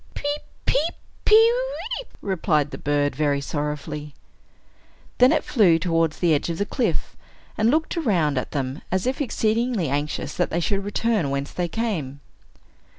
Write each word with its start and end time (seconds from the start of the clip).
"Peep, 0.15 0.41
peep, 0.65 0.95
pe 1.25 1.35
weep!" 1.35 2.07
replied 2.21 2.71
the 2.71 2.79
bird, 2.79 3.15
very 3.15 3.39
sorrowfully. 3.39 4.15
Then 5.19 5.31
it 5.31 5.43
flew 5.43 5.77
towards 5.77 6.17
the 6.17 6.33
edge 6.33 6.49
of 6.49 6.57
the 6.57 6.65
cliff, 6.65 7.15
and 7.55 7.69
looked 7.69 7.95
around 7.95 8.39
at 8.39 8.49
them, 8.49 8.81
as 8.91 9.05
if 9.05 9.21
exceedingly 9.21 9.89
anxious 9.89 10.33
that 10.33 10.49
they 10.49 10.59
should 10.59 10.83
return 10.83 11.29
whence 11.29 11.51
they 11.51 11.67
came. 11.67 12.19